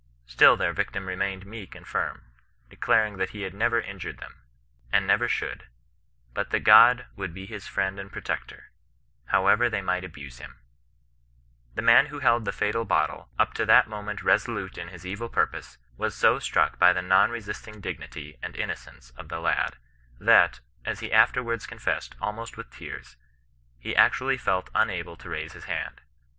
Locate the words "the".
11.75-11.83, 12.45-12.51, 16.93-17.03, 19.29-19.39